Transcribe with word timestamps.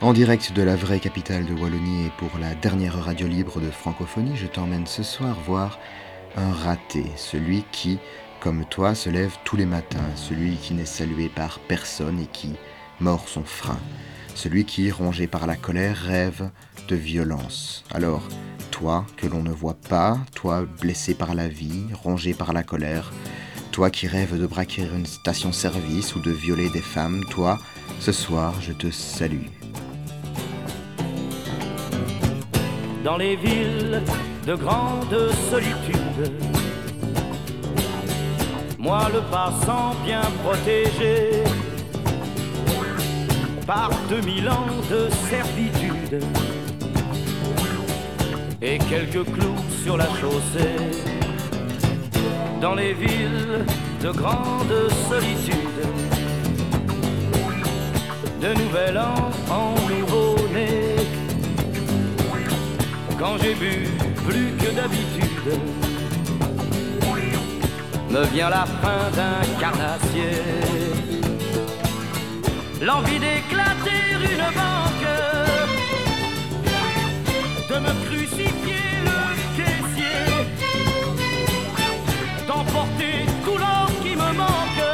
En 0.00 0.12
direct 0.12 0.52
de 0.52 0.62
la 0.62 0.76
vraie 0.76 1.00
capitale 1.00 1.44
de 1.44 1.52
Wallonie 1.52 2.06
et 2.06 2.12
pour 2.18 2.38
la 2.38 2.54
dernière 2.54 3.02
radio 3.02 3.26
libre 3.26 3.60
de 3.60 3.68
francophonie, 3.68 4.36
je 4.36 4.46
t'emmène 4.46 4.86
ce 4.86 5.02
soir 5.02 5.36
voir 5.44 5.76
un 6.36 6.52
raté, 6.52 7.04
celui 7.16 7.64
qui, 7.72 7.98
comme 8.38 8.64
toi, 8.64 8.94
se 8.94 9.10
lève 9.10 9.34
tous 9.42 9.56
les 9.56 9.66
matins, 9.66 10.08
celui 10.14 10.54
qui 10.54 10.74
n'est 10.74 10.84
salué 10.84 11.28
par 11.28 11.58
personne 11.58 12.20
et 12.20 12.26
qui 12.26 12.54
mord 13.00 13.28
son 13.28 13.42
frein, 13.42 13.80
celui 14.36 14.64
qui, 14.64 14.92
rongé 14.92 15.26
par 15.26 15.48
la 15.48 15.56
colère, 15.56 15.96
rêve 15.96 16.48
de 16.86 16.94
violence. 16.94 17.82
Alors, 17.90 18.22
toi 18.70 19.04
que 19.16 19.26
l'on 19.26 19.42
ne 19.42 19.50
voit 19.50 19.78
pas, 19.88 20.16
toi 20.32 20.64
blessé 20.80 21.14
par 21.14 21.34
la 21.34 21.48
vie, 21.48 21.86
rongé 22.04 22.34
par 22.34 22.52
la 22.52 22.62
colère, 22.62 23.12
toi 23.72 23.90
qui 23.90 24.06
rêves 24.06 24.38
de 24.38 24.46
braquer 24.46 24.82
une 24.82 25.06
station-service 25.06 26.14
ou 26.14 26.20
de 26.20 26.30
violer 26.30 26.70
des 26.70 26.82
femmes, 26.82 27.24
toi, 27.30 27.58
ce 27.98 28.12
soir, 28.12 28.54
je 28.60 28.72
te 28.72 28.92
salue. 28.92 29.57
Dans 33.08 33.16
les 33.16 33.36
villes 33.36 34.02
de 34.46 34.54
grande 34.54 35.16
solitude. 35.50 36.30
Moi 38.78 39.00
le 39.14 39.22
passant 39.30 39.94
bien 40.04 40.20
protégé 40.44 41.42
par 43.66 43.90
2000 44.10 44.50
ans 44.50 44.74
de 44.90 45.08
servitude 45.30 46.22
et 48.60 48.76
quelques 48.90 49.24
clous 49.32 49.62
sur 49.82 49.96
la 49.96 50.08
chaussée. 50.20 50.76
Dans 52.60 52.74
les 52.74 52.92
villes 52.92 53.64
de 54.02 54.10
grande 54.10 54.76
solitude, 55.08 55.80
de 58.42 58.50
nouvel 58.60 58.98
an 58.98 59.30
en 59.50 59.74
nouveau-né 59.88 60.37
quand 63.18 63.36
j'ai 63.38 63.54
bu 63.54 63.88
plus 64.26 64.52
que 64.60 64.70
d'habitude, 64.74 65.60
me 68.10 68.24
vient 68.32 68.50
la 68.50 68.64
fin 68.64 69.10
d'un 69.16 69.60
carnassier. 69.60 70.42
L'envie 72.80 73.18
d'éclater 73.18 74.04
une 74.32 74.46
banque, 74.60 75.08
de 77.70 77.76
me 77.86 77.92
crucifier 78.06 78.88
le 79.08 79.20
caissier, 79.56 80.20
d'emporter 82.46 83.26
tout 83.44 83.58
l'or 83.58 83.90
qui 84.02 84.12
me 84.14 84.30
manque 84.42 84.84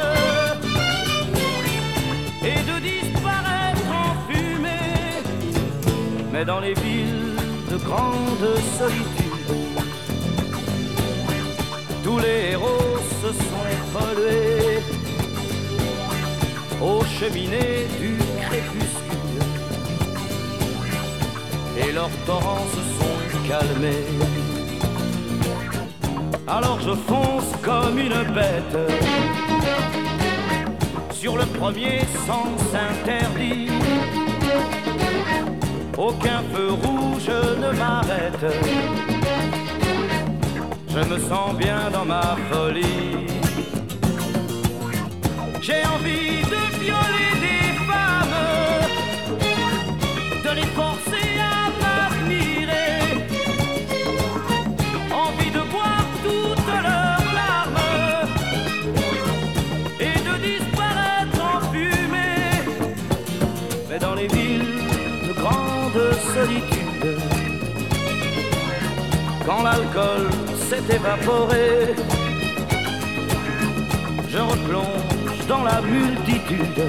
et 2.43 2.61
de 2.69 2.75
disparaître 2.79 3.89
en 4.03 4.11
fumée. 4.27 5.21
Mais 6.33 6.43
dans 6.43 6.59
les 6.59 6.73
villes 6.73 7.14
de 7.75 7.83
grande 7.83 8.47
solitude. 8.77 9.51
Tous 12.03 12.19
les 12.19 12.51
héros 12.51 12.97
se 13.21 13.29
sont 13.47 13.69
pollués 13.93 14.79
aux 16.81 17.03
cheminées 17.17 17.87
du 17.99 18.17
crépuscule 18.43 19.45
et 21.81 21.91
leurs 21.91 22.17
torrents 22.25 22.67
se 22.75 22.83
sont 22.97 23.17
calmés. 23.49 24.07
Alors 26.47 26.79
je 26.79 26.93
fonce 27.09 27.51
comme 27.61 27.97
une 27.97 28.23
bête 28.33 28.77
sur 31.11 31.35
le 31.37 31.45
premier 31.45 31.99
sens 32.27 32.61
interdit 32.91 33.67
aucun 35.97 36.41
feu 36.53 36.71
rouge 36.83 37.29
ne 37.59 37.71
m'arrête. 37.77 38.45
Je 40.89 40.99
me 40.99 41.19
sens 41.19 41.53
bien 41.55 41.89
dans 41.91 42.05
ma 42.05 42.37
folie. 42.51 43.27
J'ai 45.61 45.83
envie 45.95 46.43
de 46.51 46.54
Quand 69.45 69.61
l'alcool 69.61 70.27
s'est 70.67 70.95
évaporé, 70.95 71.93
je 74.27 74.37
replonge 74.39 75.45
dans 75.47 75.63
la 75.63 75.81
multitude 75.81 76.81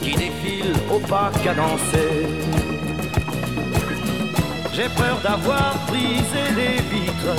qui 0.00 0.12
défile 0.12 0.72
au 0.88 1.00
pas 1.00 1.32
cadencé. 1.42 2.06
J'ai 4.72 4.88
peur 4.90 5.18
d'avoir 5.20 5.74
brisé 5.88 6.44
les 6.54 6.76
vitres, 6.92 7.36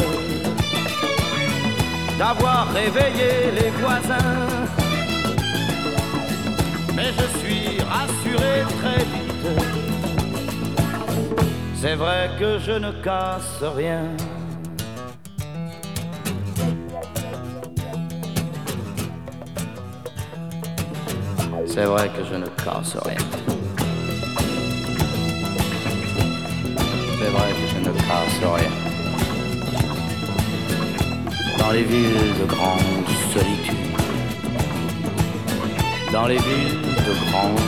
d'avoir 2.20 2.74
réveillé 2.74 3.52
les 3.58 3.70
voisins. 3.82 4.48
Mais 6.94 7.12
je 7.18 7.40
suis 7.40 7.82
rassuré 7.82 8.66
très 8.82 9.04
vite 9.06 9.31
c'est 11.82 11.96
vrai 11.96 12.30
que 12.40 12.60
je 12.60 12.74
ne 12.74 12.92
casse 13.02 13.64
rien. 13.76 14.04
C'est 21.66 21.86
vrai 21.86 22.10
que 22.10 22.24
je 22.30 22.36
ne 22.36 22.46
casse 22.64 22.96
rien. 23.04 23.18
C'est 27.18 27.32
vrai 27.36 27.50
que 27.58 27.66
je 27.74 27.80
ne 27.88 27.92
casse 28.08 28.42
rien. 28.58 28.74
Dans 31.58 31.72
les 31.72 31.84
villes 31.84 32.34
de 32.42 32.46
grande 32.46 33.08
solitude. 33.34 33.76
Dans 36.14 36.28
les 36.28 36.38
villes 36.38 36.78
de 37.08 37.32
grande 37.32 37.60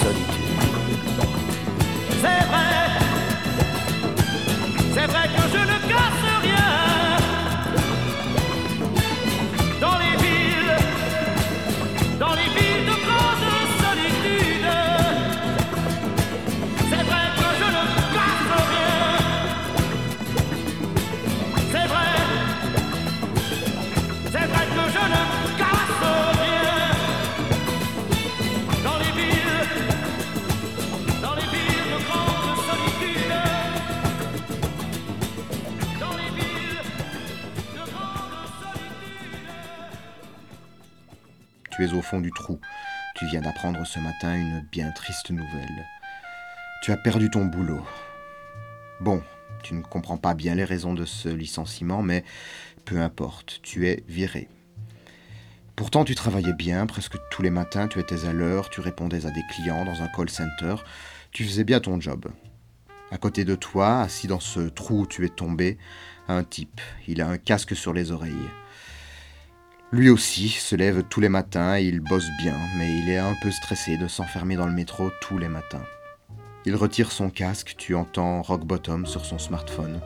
solitude. 0.00 0.34
C'est 2.20 2.44
vrai, 2.50 2.83
c'est 4.94 5.06
vrai 5.06 5.28
que 5.28 5.42
je 5.52 5.58
ne 5.58 5.92
casse 5.92 6.23
Tu 41.74 41.84
es 41.84 41.92
au 41.92 42.02
fond 42.02 42.20
du 42.20 42.30
trou. 42.30 42.60
Tu 43.16 43.26
viens 43.26 43.40
d'apprendre 43.40 43.84
ce 43.84 43.98
matin 43.98 44.36
une 44.36 44.60
bien 44.70 44.92
triste 44.92 45.30
nouvelle. 45.30 45.86
Tu 46.82 46.92
as 46.92 46.96
perdu 46.96 47.30
ton 47.30 47.46
boulot. 47.46 47.84
Bon, 49.00 49.22
tu 49.64 49.74
ne 49.74 49.82
comprends 49.82 50.16
pas 50.16 50.34
bien 50.34 50.54
les 50.54 50.64
raisons 50.64 50.94
de 50.94 51.04
ce 51.04 51.28
licenciement, 51.28 52.02
mais 52.02 52.22
peu 52.84 53.00
importe, 53.00 53.60
tu 53.62 53.88
es 53.88 54.04
viré. 54.06 54.48
Pourtant, 55.74 56.04
tu 56.04 56.14
travaillais 56.14 56.52
bien, 56.52 56.86
presque 56.86 57.16
tous 57.32 57.42
les 57.42 57.50
matins, 57.50 57.88
tu 57.88 57.98
étais 57.98 58.24
à 58.24 58.32
l'heure, 58.32 58.70
tu 58.70 58.80
répondais 58.80 59.26
à 59.26 59.30
des 59.32 59.42
clients 59.50 59.84
dans 59.84 60.00
un 60.00 60.08
call 60.08 60.30
center, 60.30 60.76
tu 61.32 61.44
faisais 61.44 61.64
bien 61.64 61.80
ton 61.80 62.00
job. 62.00 62.30
À 63.10 63.18
côté 63.18 63.44
de 63.44 63.56
toi, 63.56 64.02
assis 64.02 64.28
dans 64.28 64.38
ce 64.38 64.60
trou 64.60 65.00
où 65.00 65.06
tu 65.06 65.24
es 65.24 65.28
tombé, 65.28 65.78
un 66.28 66.44
type. 66.44 66.80
Il 67.08 67.20
a 67.20 67.28
un 67.28 67.38
casque 67.38 67.74
sur 67.74 67.92
les 67.92 68.12
oreilles. 68.12 68.50
Lui 69.94 70.10
aussi 70.10 70.48
se 70.48 70.74
lève 70.74 71.04
tous 71.08 71.20
les 71.20 71.28
matins 71.28 71.78
et 71.78 71.84
il 71.84 72.00
bosse 72.00 72.28
bien, 72.40 72.56
mais 72.76 72.98
il 72.98 73.08
est 73.08 73.18
un 73.18 73.36
peu 73.40 73.52
stressé 73.52 73.96
de 73.96 74.08
s'enfermer 74.08 74.56
dans 74.56 74.66
le 74.66 74.72
métro 74.72 75.12
tous 75.20 75.38
les 75.38 75.46
matins. 75.46 75.84
Il 76.64 76.74
retire 76.74 77.12
son 77.12 77.30
casque, 77.30 77.76
tu 77.78 77.94
entends 77.94 78.42
Rock 78.42 78.64
Bottom 78.64 79.06
sur 79.06 79.24
son 79.24 79.38
smartphone. 79.38 80.00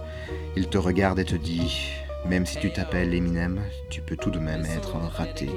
Il 0.59 0.69
te 0.69 0.77
regarde 0.77 1.21
et 1.21 1.25
te 1.25 1.37
dit 1.37 1.89
Même 2.27 2.45
si 2.45 2.59
tu 2.59 2.71
t'appelles 2.71 3.15
Eminem, 3.15 3.63
tu 3.89 4.03
peux 4.03 4.19
tout 4.19 4.31
de 4.31 4.39
même 4.39 4.67
être 4.67 4.95
un 4.95 5.09
raté. 5.09 5.49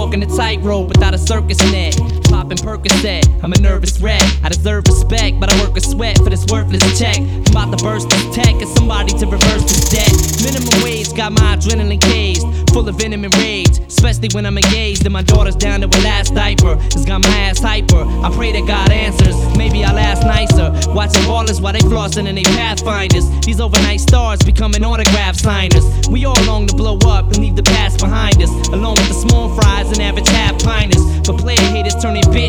Walking 0.00 0.22
a 0.22 0.26
tightrope 0.34 0.88
without 0.88 1.12
a 1.12 1.18
circus 1.18 1.58
net. 1.70 1.94
Popping 2.24 2.56
Percocet, 2.56 3.28
I'm 3.44 3.52
a 3.52 3.58
nervous 3.58 4.00
wreck. 4.00 4.22
I 4.42 4.48
deserve 4.48 4.86
respect, 4.86 5.38
but 5.38 5.52
I 5.52 5.62
work 5.62 5.76
a 5.76 5.80
sweat 5.80 6.16
for 6.16 6.30
this 6.30 6.46
worthless 6.46 6.98
check. 6.98 7.18
I'm 7.18 7.44
about 7.50 7.76
to 7.76 7.84
burst 7.84 8.08
this 8.08 8.34
tech 8.34 8.54
and 8.54 8.68
somebody 8.78 9.12
to 9.18 9.26
reverse 9.26 9.64
this 9.64 9.90
debt. 9.90 10.10
Minimum 10.42 10.82
wage 10.82 11.14
got 11.14 11.32
my 11.32 11.54
adrenaline 11.54 12.00
caged, 12.00 12.44
full 12.70 12.88
of 12.88 12.94
venom 12.96 13.24
and 13.24 13.34
rage. 13.36 13.78
Especially 13.78 14.28
when 14.32 14.46
I'm 14.46 14.56
engaged 14.56 15.04
and 15.04 15.12
my 15.12 15.22
daughter's 15.22 15.56
down 15.56 15.82
to 15.82 15.86
her 15.86 16.02
last 16.02 16.34
diaper. 16.34 16.78
It's 16.86 17.04
got 17.04 17.20
my 17.20 17.28
ass 17.28 17.58
hyper. 17.60 18.02
I 18.24 18.30
pray 18.34 18.52
that 18.52 18.66
God 18.66 18.90
answers. 18.90 19.36
Maybe 19.58 19.84
I'll 19.84 19.98
ask 19.98 20.22
nicer. 20.22 20.72
Watching 20.94 21.22
ballers 21.24 21.60
while 21.60 21.74
they 21.74 21.80
flossing 21.80 22.26
and 22.26 22.38
they 22.38 22.44
pathfinders. 22.44 23.28
These 23.44 23.60
overnight 23.60 24.00
stars 24.00 24.40
becoming 24.40 24.82
autograph 24.82 25.36
signers. 25.36 25.84
We 26.08 26.24
all 26.24 26.42
long 26.46 26.66
to 26.68 26.74
blow 26.74 26.96
up 27.04 27.26
and 27.26 27.38
leave 27.38 27.56
the 27.56 27.62
past 27.62 27.89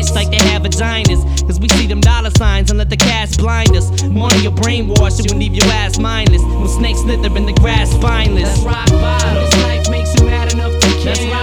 bitch 0.02 0.14
like 0.14 0.30
they 0.30 0.42
have 0.48 0.62
vaginas. 0.62 1.46
Cause 1.46 1.60
we 1.60 1.68
see 1.68 1.86
them 1.86 2.00
dollar 2.00 2.30
signs 2.30 2.70
and 2.70 2.78
let 2.78 2.90
the 2.90 2.96
cash 2.96 3.36
blind 3.36 3.74
us. 3.76 4.02
Money 4.04 4.42
your 4.42 4.52
brainwash 4.52 5.24
it 5.24 5.30
will 5.30 5.38
leave 5.38 5.54
your 5.54 5.66
ass 5.66 5.98
mindless. 5.98 6.42
When 6.42 6.68
snakes 6.68 7.00
slither 7.00 7.34
in 7.36 7.46
the 7.46 7.52
grass 7.52 7.90
spineless. 7.90 8.48
That's 8.48 8.60
rock 8.60 8.90
bottom. 8.90 9.34
This 9.34 9.62
life 9.62 9.90
makes 9.90 10.14
you 10.18 10.26
mad 10.26 10.52
enough 10.52 10.72
to 10.80 10.88
kill. 11.02 11.41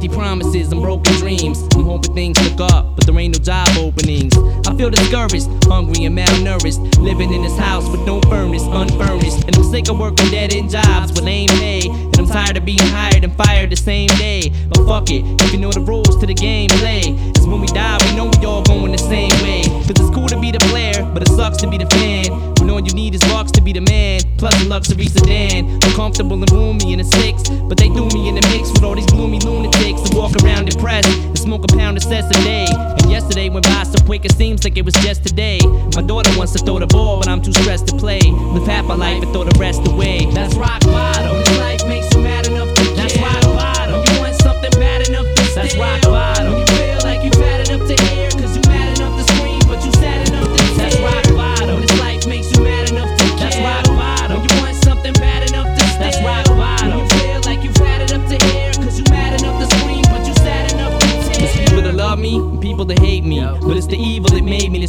20 0.00 0.09
promises 0.30 0.70
and 0.70 0.80
broken 0.80 1.12
dreams. 1.14 1.60
I'm 1.74 1.84
hoping 1.84 2.14
things 2.14 2.38
look 2.48 2.70
up, 2.70 2.94
but 2.94 3.04
there 3.04 3.18
ain't 3.18 3.36
no 3.36 3.42
job 3.42 3.66
openings. 3.76 4.32
I 4.64 4.76
feel 4.76 4.88
discouraged, 4.88 5.48
hungry 5.64 6.04
and 6.04 6.16
malnourished. 6.16 6.78
Living 7.00 7.32
in 7.32 7.42
this 7.42 7.58
house 7.58 7.88
with 7.90 8.06
no 8.06 8.20
furnace, 8.30 8.62
unfurnished. 8.62 9.42
And 9.46 9.56
I'm 9.56 9.64
sick 9.64 9.88
of 9.88 9.98
working 9.98 10.30
dead 10.30 10.54
end 10.54 10.70
jobs 10.70 11.10
with 11.10 11.24
lame 11.24 11.48
pay. 11.48 11.80
And 11.88 12.16
I'm 12.16 12.26
tired 12.28 12.56
of 12.56 12.64
being 12.64 12.78
hired 12.94 13.24
and 13.24 13.34
fired 13.34 13.70
the 13.70 13.76
same 13.76 14.06
day. 14.22 14.52
But 14.68 14.86
fuck 14.86 15.10
it, 15.10 15.24
if 15.42 15.52
you 15.52 15.58
know 15.58 15.72
the 15.72 15.80
rules 15.80 16.16
to 16.20 16.26
the 16.26 16.34
game, 16.34 16.68
play. 16.78 17.02
Cause 17.34 17.48
when 17.48 17.60
we 17.60 17.66
die, 17.66 17.98
we 18.06 18.14
know 18.14 18.30
we 18.30 18.46
all 18.46 18.62
going 18.62 18.92
the 18.92 18.98
same 18.98 19.34
way. 19.42 19.62
Cause 19.64 19.98
it's 19.98 20.14
cool 20.14 20.28
to 20.28 20.38
be 20.38 20.52
the 20.52 20.60
player, 20.70 21.02
but 21.12 21.22
it 21.22 21.28
sucks 21.30 21.56
to 21.62 21.68
be 21.68 21.76
the 21.76 21.86
fan. 21.86 22.54
When 22.60 22.70
all 22.70 22.78
you 22.78 22.94
need 22.94 23.16
is 23.16 23.20
bucks 23.22 23.50
to 23.52 23.60
be 23.60 23.72
the 23.72 23.80
man. 23.80 24.20
Plus 24.38 24.54
a 24.62 24.68
luxury 24.68 25.06
sedan. 25.06 25.80
I'm 25.82 25.92
comfortable 25.92 26.38
and 26.38 26.50
roomy 26.52 26.92
in 26.92 27.00
a 27.00 27.04
six. 27.04 27.50
But 27.50 27.78
they 27.78 27.88
threw 27.88 28.06
me 28.08 28.28
in 28.28 28.36
the 28.36 28.46
mix 28.52 28.70
with 28.70 28.84
all 28.84 28.94
these 28.94 29.06
gloomy 29.06 29.40
lunatics 29.40 30.00
walk 30.20 30.36
around 30.44 30.66
depressed 30.66 31.08
and 31.08 31.38
smoke 31.38 31.64
a 31.64 31.76
pound 31.76 31.96
of 31.96 32.02
cess 32.02 32.28
a 32.28 32.44
day. 32.44 32.66
And 32.70 33.10
yesterday 33.10 33.48
went 33.48 33.64
by 33.64 33.84
so 33.84 33.98
quick 34.04 34.26
it 34.26 34.32
seems 34.32 34.62
like 34.64 34.76
it 34.76 34.84
was 34.84 34.94
just 34.94 35.26
today. 35.26 35.58
My 35.96 36.02
daughter 36.02 36.30
wants 36.36 36.52
to 36.52 36.58
throw 36.58 36.78
the 36.78 36.86
ball, 36.86 37.18
but 37.18 37.28
I'm 37.28 37.40
too 37.40 37.52
stressed 37.52 37.86
to 37.88 37.96
play. 37.96 38.20
Live 38.20 38.66
half 38.66 38.84
my 38.84 38.96
life 38.96 39.22
and 39.22 39.32
throw 39.32 39.44
the 39.44 39.58
rest 39.58 39.88
away. 39.88 40.26
That's 40.32 40.54
rock 40.56 40.82
bottom. 40.82 41.38
This 41.38 41.58
life 41.58 41.88
makes 41.88 42.14
you 42.14 42.20
mad 42.20 42.46
enough 42.48 42.72
to 42.74 42.82
That's 42.96 43.16
rock 43.16 43.42
bottom. 43.56 44.14
You 44.14 44.20
want 44.20 44.34
something 44.36 44.72
bad 44.72 45.08
enough 45.08 45.24
to 45.24 45.44
steal. 45.44 45.54
That's 45.54 45.76
rock 45.76 46.02
bottom. 46.02 46.19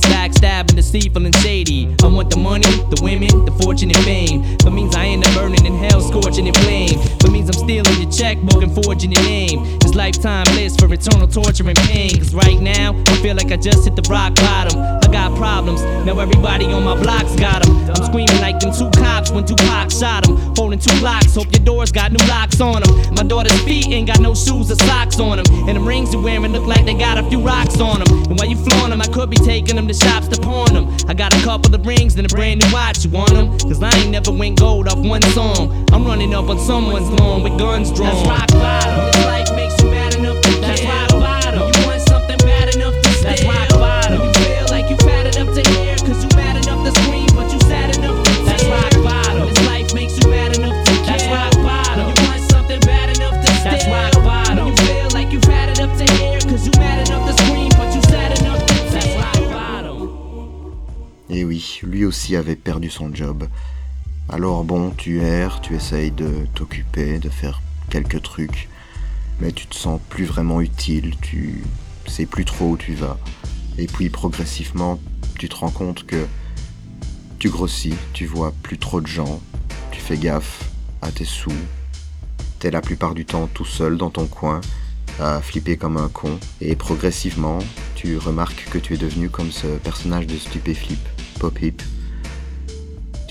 Me 0.01 0.12
this 0.12 0.39
backstabbing, 0.39 0.75
deceitful, 0.75 1.25
and 1.25 1.36
shady. 1.38 1.94
I 2.03 2.07
want 2.07 2.30
the 2.30 2.38
money, 2.38 2.68
the 2.89 3.00
women, 3.01 3.45
the 3.45 3.51
fortune, 3.63 3.89
and 3.89 4.03
fame. 4.03 4.42
That 4.57 4.71
means 4.71 4.95
I 4.95 5.06
end 5.06 5.25
up 5.25 5.33
burning 5.33 5.65
in 5.65 5.75
hell, 5.77 6.01
scorching 6.01 6.48
in 6.48 6.53
flame. 6.53 7.20
Stealing 7.61 8.01
your 8.01 8.11
checkbook 8.11 8.63
and 8.63 8.73
forging 8.73 9.11
your 9.11 9.21
name. 9.21 9.59
It's 9.85 9.93
lifetime 9.93 10.45
bliss 10.45 10.75
for 10.75 10.91
eternal 10.91 11.27
torture 11.27 11.67
and 11.69 11.77
pain. 11.77 12.17
Cause 12.17 12.33
right 12.33 12.59
now, 12.59 12.95
I 13.05 13.15
feel 13.21 13.35
like 13.35 13.51
I 13.51 13.57
just 13.57 13.85
hit 13.85 13.95
the 13.95 14.01
rock 14.09 14.33
bottom. 14.33 14.81
I 14.81 15.07
got 15.11 15.37
problems, 15.37 15.83
now 16.05 16.17
everybody 16.19 16.65
on 16.65 16.83
my 16.83 16.99
block's 16.99 17.35
got 17.35 17.63
them. 17.63 17.77
I'm 17.89 18.03
screaming 18.09 18.41
like 18.41 18.59
them 18.59 18.73
two 18.73 18.89
cops 18.99 19.29
when 19.29 19.45
Tupac 19.45 19.91
shot 19.91 20.25
them. 20.25 20.37
Holding 20.57 20.79
two 20.79 20.97
blocks, 20.99 21.35
hope 21.35 21.53
your 21.53 21.63
doors 21.63 21.91
got 21.91 22.11
new 22.11 22.25
locks 22.27 22.59
on 22.59 22.81
them. 22.81 23.13
My 23.13 23.23
daughter's 23.23 23.59
feet 23.61 23.87
ain't 23.89 24.07
got 24.07 24.19
no 24.19 24.33
shoes 24.33 24.71
or 24.71 24.75
socks 24.75 25.19
on 25.19 25.37
them. 25.37 25.45
And 25.69 25.77
the 25.77 25.81
rings 25.81 26.13
you're 26.13 26.23
wearing 26.23 26.51
look 26.53 26.65
like 26.65 26.85
they 26.85 26.95
got 26.95 27.19
a 27.19 27.29
few 27.29 27.41
rocks 27.41 27.79
on 27.79 27.99
them. 28.01 28.09
And 28.25 28.39
while 28.39 28.49
you 28.49 28.57
flaunt 28.57 28.89
them, 28.89 29.01
I 29.01 29.07
could 29.07 29.29
be 29.29 29.37
taking 29.37 29.75
them 29.75 29.87
to 29.87 29.93
shops 29.93 30.27
to 30.29 30.41
pawn 30.41 30.73
them. 30.73 30.89
I 31.07 31.13
got 31.13 31.31
a 31.31 31.41
couple 31.43 31.75
of 31.75 31.85
rings 31.85 32.15
and 32.15 32.25
a 32.25 32.35
brand 32.35 32.65
new 32.65 32.73
watch, 32.73 33.05
you 33.05 33.11
want 33.11 33.31
them? 33.31 33.51
Cause 33.59 33.83
I 33.83 33.93
ain't 33.97 34.09
never 34.09 34.31
went 34.31 34.57
gold 34.57 34.87
off 34.87 34.97
one 34.97 35.21
song. 35.37 35.80
I'm 35.93 36.05
running 36.05 36.33
up 36.33 36.49
on 36.49 36.57
someone's 36.57 37.09
lawn 37.11 37.43
with 37.43 37.57
guns 37.57 37.91
drawn. 37.91 38.09
That's 38.15 38.27
rock 38.27 38.47
bottom. 38.61 39.11
This 39.11 39.25
life 39.25 39.51
makes 39.55 39.81
you 39.81 39.89
mad 39.91 40.15
enough 40.15 40.41
to 40.41 40.51
That's 40.61 40.83
rock 40.83 41.09
bottom. 41.09 41.67
You 41.67 41.88
want 41.88 42.01
something 42.01 42.38
bad 42.38 42.75
enough 42.75 42.95
to 43.01 43.09
steal. 43.09 43.23
That's 43.23 43.43
rock 43.43 43.69
bottom. 43.69 44.21
You 44.23 44.31
feel 44.39 44.65
like 44.71 44.89
you've 44.89 45.01
had 45.01 45.27
it 45.27 45.38
up 45.38 45.47
to 45.53 45.61
here. 45.71 45.97
Cause 45.97 46.23
you 46.23 46.29
mad 46.35 46.55
enough 46.63 46.81
to 46.85 46.91
scream, 47.01 47.27
but 47.35 47.51
you 47.51 47.59
sad 47.67 47.97
enough 47.97 48.23
to 48.23 48.31
tear. 48.31 48.45
That's 48.45 48.63
rock 48.71 49.03
bottom. 49.03 49.47
This 49.49 49.67
life 49.67 49.93
makes 49.93 50.17
you 50.17 50.29
mad 50.29 50.55
enough 50.57 50.79
to 50.85 50.93
That's 51.03 51.27
rock 51.27 51.53
bottom. 51.59 52.07
You 52.07 52.15
want 52.23 52.41
something 52.49 52.79
bad 52.88 53.17
enough 53.17 53.35
to 53.43 53.51
steal. 53.51 53.71
That's 53.71 53.85
rock 53.88 54.23
bottom. 54.23 54.67
You 54.67 54.75
feel 54.88 55.09
like 55.11 55.31
you've 55.33 55.43
had 55.43 55.69
it 55.69 55.79
up 55.81 55.91
to 55.97 56.05
here. 56.15 56.39
Cause 56.47 56.65
you 56.65 56.71
mad 56.79 57.05
enough 57.07 57.27
to 57.27 57.33
scream, 57.43 57.71
but 57.75 57.93
you 57.93 58.01
sad 58.03 58.39
enough 58.39 58.65
to 58.65 58.73
tear. 58.73 58.91
That's 58.95 59.15
rock 59.19 59.43
bottom. 59.51 60.07
Et 61.29 61.43
oui, 61.43 61.79
lui 61.83 62.05
aussi 62.05 62.38
avait 62.38 62.55
perdu 62.55 62.89
son 62.89 63.13
job. 63.13 63.43
Alors 64.33 64.63
bon, 64.63 64.91
tu 64.91 65.19
erres, 65.19 65.59
tu 65.59 65.75
essayes 65.75 66.11
de 66.11 66.47
t'occuper, 66.55 67.19
de 67.19 67.27
faire 67.27 67.61
quelques 67.89 68.21
trucs, 68.21 68.69
mais 69.41 69.51
tu 69.51 69.67
te 69.67 69.75
sens 69.75 70.00
plus 70.07 70.23
vraiment 70.23 70.61
utile, 70.61 71.15
tu 71.21 71.61
sais 72.07 72.25
plus 72.25 72.45
trop 72.45 72.69
où 72.69 72.77
tu 72.77 72.93
vas. 72.93 73.17
Et 73.77 73.88
puis 73.88 74.09
progressivement, 74.09 75.01
tu 75.38 75.50
te 75.50 75.55
rends 75.55 75.69
compte 75.69 76.05
que 76.05 76.25
tu 77.39 77.50
grossis, 77.50 77.93
tu 78.13 78.25
vois 78.25 78.53
plus 78.63 78.77
trop 78.77 79.01
de 79.01 79.07
gens, 79.07 79.41
tu 79.91 80.00
fais 80.00 80.17
gaffe 80.17 80.63
à 81.01 81.11
tes 81.11 81.25
sous, 81.25 81.51
t'es 82.59 82.71
la 82.71 82.79
plupart 82.79 83.13
du 83.13 83.25
temps 83.25 83.50
tout 83.53 83.65
seul 83.65 83.97
dans 83.97 84.11
ton 84.11 84.27
coin, 84.27 84.61
à 85.19 85.41
flipper 85.41 85.75
comme 85.75 85.97
un 85.97 86.07
con, 86.07 86.39
et 86.61 86.77
progressivement, 86.77 87.59
tu 87.95 88.17
remarques 88.17 88.69
que 88.69 88.77
tu 88.77 88.93
es 88.93 88.97
devenu 88.97 89.29
comme 89.29 89.51
ce 89.51 89.67
personnage 89.67 90.27
de 90.27 90.38
Stupéflip, 90.38 91.01
Pop 91.38 91.61
Hip. 91.61 91.81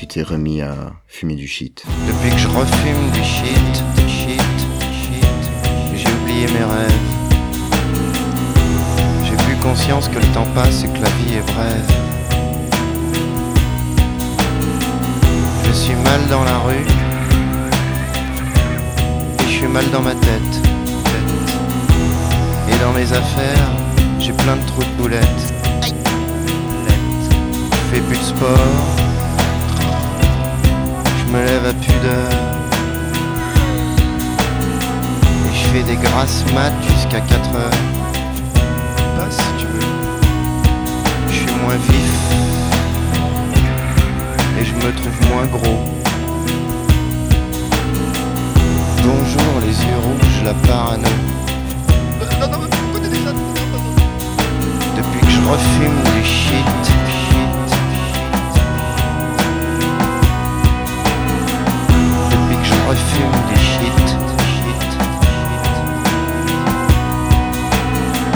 Tu 0.01 0.07
t'es 0.07 0.23
remis 0.23 0.63
à 0.63 0.75
fumer 1.07 1.35
du 1.35 1.47
shit. 1.47 1.85
Depuis 2.09 2.31
que 2.31 2.39
je 2.39 2.49
refume 2.49 3.11
du 3.13 3.23
shit, 3.23 3.85
shit, 4.09 4.41
shit, 4.95 5.51
j'ai 5.95 6.09
oublié 6.23 6.47
mes 6.47 6.65
rêves. 6.65 6.91
J'ai 9.27 9.37
plus 9.45 9.57
conscience 9.57 10.09
que 10.09 10.19
le 10.19 10.25
temps 10.33 10.47
passe 10.55 10.85
et 10.85 10.87
que 10.87 11.03
la 11.03 11.11
vie 11.11 11.35
est 11.35 11.47
brève. 11.53 11.93
Je 15.67 15.73
suis 15.73 15.97
mal 15.97 16.27
dans 16.31 16.45
la 16.45 16.59
rue 16.61 16.87
et 19.39 19.43
je 19.43 19.51
suis 19.51 19.69
mal 19.69 19.85
dans 19.91 20.01
ma 20.01 20.15
tête. 20.15 20.63
Et 22.73 22.79
dans 22.83 22.95
mes 22.95 23.13
affaires, 23.13 23.69
j'ai 24.19 24.33
plein 24.33 24.57
de 24.57 24.67
trous 24.67 24.83
de 24.83 25.03
boulettes. 25.03 25.53
Je 25.83 25.93
fais 27.95 28.01
plus 28.01 28.17
de 28.17 28.25
sport. 28.25 29.10
Je 31.31 31.37
me 31.37 31.45
lève 31.45 31.65
à 31.65 31.73
pudeur 31.73 32.31
Et 35.47 35.55
je 35.55 35.65
fais 35.69 35.83
des 35.85 35.95
grasses 35.95 36.45
mat 36.53 36.73
jusqu'à 36.89 37.21
4 37.21 37.55
heures. 37.55 37.71
Pas 39.17 39.31
si 39.31 39.45
tu 39.59 39.67
veux. 39.67 39.81
Je 41.29 41.35
suis 41.35 41.55
moins 41.63 41.77
vif. 41.89 42.15
Et 44.59 44.65
je 44.65 44.75
me 44.75 44.93
trouve 44.93 45.29
moins 45.33 45.47
gros. 45.47 45.85
Bonjour 49.05 49.61
les 49.61 49.85
yeux 49.87 50.01
rouges, 50.03 50.43
la 50.45 50.55
parano. 50.67 51.09
Depuis 54.97 55.21
que 55.21 55.31
je 55.31 55.41
refume 55.49 56.03
shit, 56.25 56.25
shit, 56.25 57.10
refume 62.91 63.37
des 63.49 63.61
shit. 63.71 64.07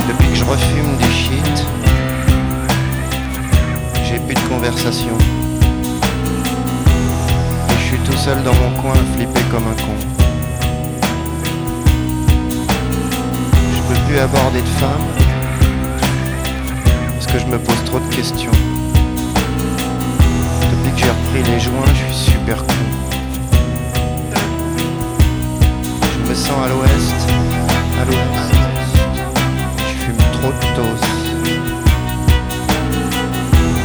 Depuis 0.06 0.28
que 0.28 0.36
je 0.36 0.44
refume 0.44 0.96
des 0.96 1.12
shit, 1.22 1.66
j'ai 4.04 4.20
plus 4.20 4.34
de 4.34 4.48
conversation. 4.48 5.16
Et 7.68 7.78
je 7.80 7.84
suis 7.84 7.98
tout 7.98 8.16
seul 8.16 8.44
dans 8.44 8.54
mon 8.54 8.70
coin, 8.80 8.94
flippé 9.16 9.40
comme 9.50 9.66
un 9.66 9.74
con. 9.74 9.96
Je 13.74 13.80
peux 13.88 14.00
plus 14.06 14.18
aborder 14.18 14.60
de 14.60 14.74
femmes, 14.82 15.08
parce 17.12 17.26
que 17.26 17.38
je 17.40 17.46
me 17.46 17.58
pose 17.58 17.84
trop 17.86 17.98
de 17.98 18.14
questions. 18.14 18.52
Depuis 20.70 20.92
que 20.92 20.98
j'ai 20.98 21.10
repris 21.10 21.42
les 21.52 21.58
joints, 21.58 21.92
je 21.92 22.14
suis 22.14 22.32
super 22.34 22.58
cool. 22.58 22.83
À 26.46 26.68
l'ouest, 26.68 27.20
à 28.00 28.04
l'ouest. 28.04 28.48
Je 29.78 30.04
fume 30.04 30.22
trop 30.32 30.52
de 30.52 30.58
toast. 30.76 31.04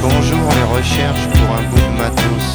Bonjour 0.02 0.46
les 0.56 0.78
recherches 0.78 1.28
pour 1.28 1.56
un 1.56 1.64
bout 1.70 1.78
de 1.78 1.98
matos. 1.98 2.48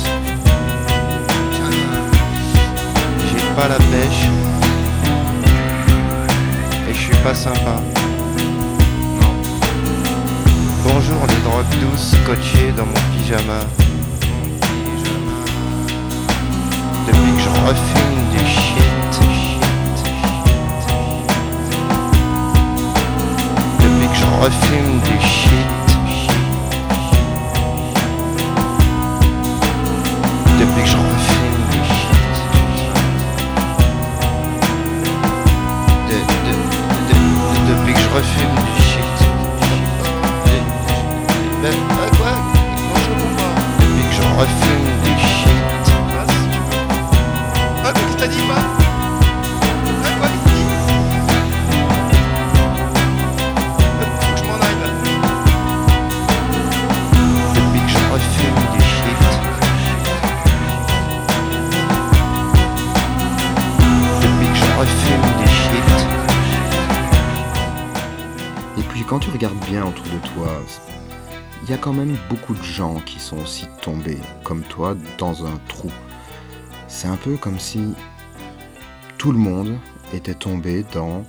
J'ai 3.29 3.45
pas 3.57 3.69
la 3.69 3.77
pêche. 3.77 4.29
Et 6.89 6.95
je 6.95 6.99
suis 6.99 7.17
pas 7.17 7.35
sympa. 7.35 7.77
Bonjour 10.85 11.21
les 11.29 11.41
drogues 11.49 11.75
douces 11.81 12.15
scotchées 12.23 12.73
dans 12.77 12.87
mon 12.87 13.01
pyjama. 13.17 13.61
Depuis 17.07 17.33
que 17.33 17.41
je 17.41 17.49
refume 17.67 18.04
refume 24.45 25.01
des 25.01 25.21
shit. 25.27 25.71
Depuis 30.61 30.83
que 30.83 30.89
je 30.89 30.97
refume 30.97 31.59
des 31.71 31.85
shit. 31.95 32.35
De- 36.11 36.27
de- 36.45 36.65
de- 37.09 37.75
depuis 37.75 37.93
que 37.95 38.01
je 38.01 38.09
refume 38.17 38.55
du 38.67 38.83
shit. 38.83 39.17
Ben, 41.63 41.73
euh, 41.73 42.11
quoi. 42.19 42.33
Depuis 43.81 44.05
que 44.09 44.15
je 44.15 44.23
refume 44.41 44.89
bien 69.75 69.87
autour 69.89 70.05
de 70.05 70.29
toi, 70.29 70.63
il 71.65 71.69
y 71.69 71.73
a 71.73 71.79
quand 71.79 71.93
même 71.93 72.17
beaucoup 72.31 72.55
de 72.55 72.63
gens 72.63 73.01
qui 73.01 73.19
sont 73.19 73.39
aussi 73.39 73.67
tombés, 73.83 74.21
comme 74.45 74.63
toi, 74.63 74.95
dans 75.19 75.47
un 75.47 75.57
trou. 75.67 75.91
C'est 76.87 77.09
un 77.09 77.17
peu 77.17 77.37
comme 77.37 77.59
si 77.59 77.93
tout 79.19 79.33
le 79.33 79.39
monde 79.39 79.77
était 80.13 80.35
tombé 80.35 80.85
dans 80.93 81.25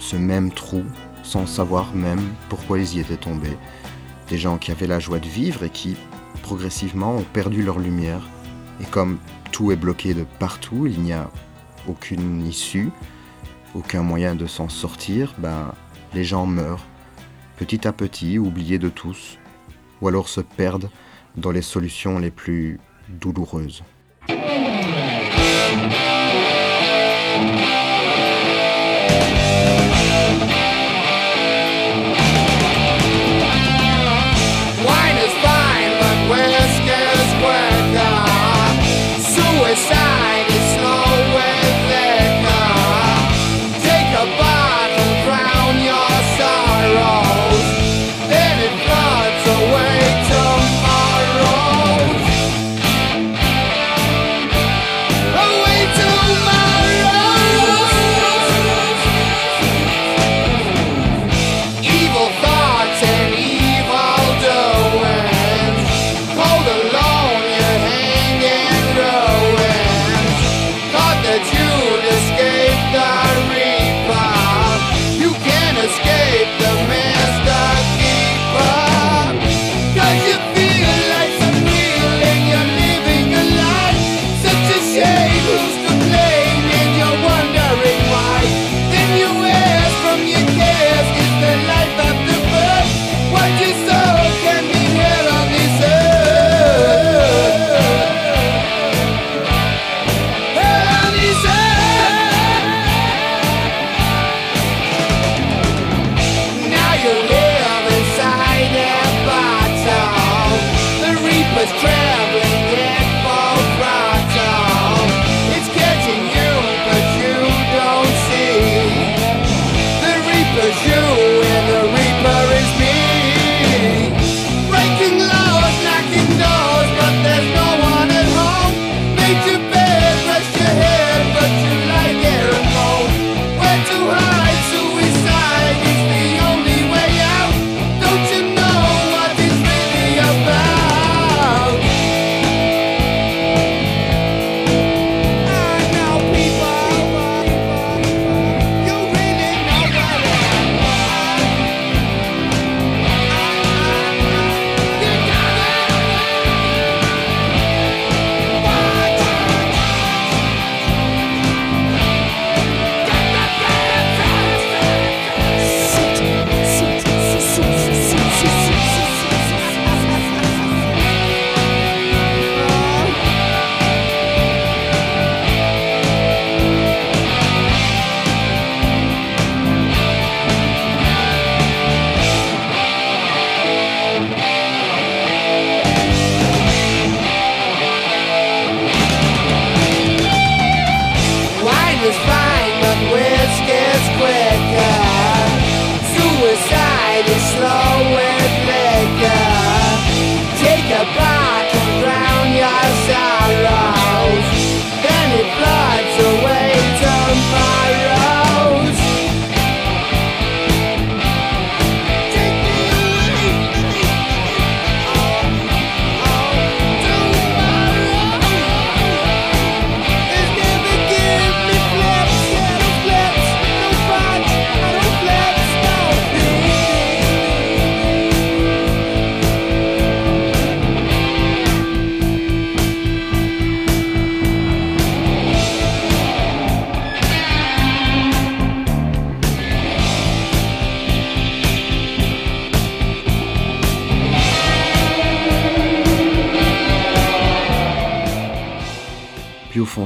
ce 0.00 0.16
même 0.16 0.50
trou 0.50 0.82
sans 1.22 1.46
savoir 1.46 1.94
même 1.94 2.20
pourquoi 2.48 2.80
ils 2.80 2.96
y 2.96 2.98
étaient 2.98 3.16
tombés. 3.16 3.56
Des 4.28 4.36
gens 4.36 4.58
qui 4.58 4.72
avaient 4.72 4.88
la 4.88 4.98
joie 4.98 5.20
de 5.20 5.28
vivre 5.28 5.62
et 5.62 5.70
qui 5.70 5.96
progressivement 6.42 7.14
ont 7.14 7.26
perdu 7.32 7.62
leur 7.62 7.78
lumière. 7.78 8.28
Et 8.80 8.86
comme 8.86 9.20
tout 9.52 9.70
est 9.70 9.76
bloqué 9.76 10.14
de 10.14 10.24
partout, 10.40 10.88
il 10.88 11.00
n'y 11.00 11.12
a 11.12 11.30
aucune 11.86 12.44
issue, 12.44 12.90
aucun 13.76 14.02
moyen 14.02 14.34
de 14.34 14.46
s'en 14.46 14.68
sortir, 14.68 15.32
ben 15.38 15.72
les 16.12 16.24
gens 16.24 16.44
meurent, 16.44 16.89
petit 17.60 17.86
à 17.86 17.92
petit, 17.92 18.38
oubliés 18.38 18.78
de 18.78 18.88
tous, 18.88 19.38
ou 20.00 20.08
alors 20.08 20.30
se 20.30 20.40
perdent 20.40 20.88
dans 21.36 21.50
les 21.50 21.60
solutions 21.60 22.18
les 22.18 22.30
plus 22.30 22.80
douloureuses. 23.10 23.82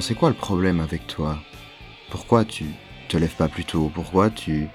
C'est 0.07 0.15
quoi 0.15 0.29
le 0.29 0.35
problème 0.35 0.81
avec 0.81 1.07
toi? 1.07 1.39
Pourquoi 2.11 2.45
tu 2.45 2.67
te 3.09 3.17
lèves 3.17 3.37
pas 3.37 3.49
plus 3.49 3.65
tôt? 3.65 3.91
Pourquoi 3.95 4.29
tu 4.29 4.69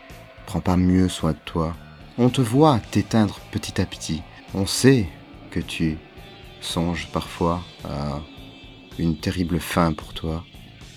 prends 0.48 0.60
pas 0.60 0.76
mieux 0.76 1.08
soin 1.08 1.34
de 1.34 1.38
toi? 1.46 1.76
On 2.18 2.30
te 2.30 2.42
voit 2.42 2.80
t'éteindre 2.90 3.40
petit 3.52 3.80
à 3.80 3.86
petit. 3.86 4.24
On 4.56 4.66
sait 4.66 5.08
que 5.52 5.60
tu 5.60 6.00
songes 6.62 7.10
parfois 7.14 7.62
à 7.86 8.22
une 8.98 9.18
terrible 9.18 9.60
fin 9.60 9.94
pour 9.94 10.16
toi. 10.16 10.44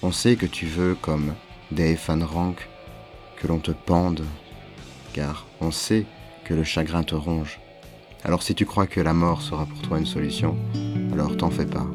On 0.03 0.12
sait 0.12 0.37
que 0.37 0.47
tu 0.47 0.65
veux, 0.65 0.95
comme 0.95 1.35
Dave 1.71 2.01
Van 2.07 2.25
Rank, 2.25 2.71
que 3.37 3.47
l'on 3.49 3.59
te 3.59 3.73
pende, 3.73 4.25
car 5.12 5.45
on 5.61 5.71
sait 5.71 6.07
que 6.45 6.55
le 6.55 6.65
chagrin 6.65 7.03
te 7.03 7.15
ronge. 7.15 7.61
Alors 8.25 8.43
si 8.43 8.55
tu 8.55 8.65
crois 8.65 8.87
que 8.87 9.01
la 9.03 9.12
mort 9.12 9.43
sera 9.43 9.67
pour 9.67 9.83
toi 9.83 9.99
une 9.99 10.07
solution, 10.07 10.57
alors 11.12 11.37
t'en 11.37 11.51
fais 11.51 11.67
pas. 11.67 11.87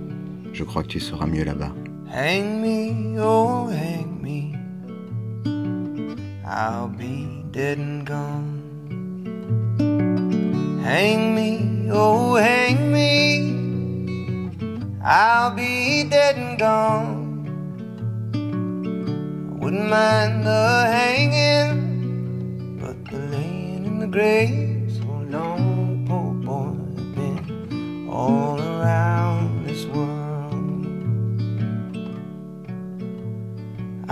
Je 0.53 0.63
crois 0.63 0.84
que 0.84 0.89
tu 0.89 1.00
seras 1.00 1.25
mieux 1.25 1.44
là-bas. 1.44 1.74
Hang 2.09 2.61
me, 2.61 3.19
oh 3.19 3.67
hang 3.67 4.21
me. 4.23 4.55
I'll 6.45 6.87
be 6.87 7.43
dead 7.51 7.77
and 7.79 8.05
gone. 8.05 8.63
Hang 10.83 11.35
me, 11.35 11.89
oh 11.91 12.35
hang 12.35 12.93
me. 12.93 13.51
I'll 15.03 15.51
be 15.51 16.05
dead 16.05 16.37
and 16.37 16.57
gone. 16.57 17.27
I 18.33 19.53
wouldn't 19.59 19.89
mind 19.89 20.45
the 20.45 20.85
hanging, 20.87 22.79
but 22.79 23.03
the 23.11 23.19
laying 23.19 23.86
in 23.86 23.99
the 23.99 24.08
grave 24.08 24.76